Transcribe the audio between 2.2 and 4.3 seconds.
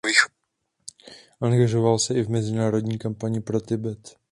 v mezinárodní kampani pro Tibet.